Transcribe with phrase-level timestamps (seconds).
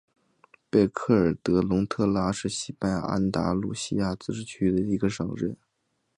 [0.71, 5.55] 贝赫尔德拉夫龙特拉是西班牙安达卢西亚自治区加的斯省的一个市镇。